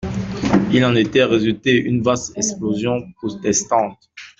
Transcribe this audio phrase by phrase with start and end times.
[0.73, 4.09] Il en était résulté une vaste explosion protestante.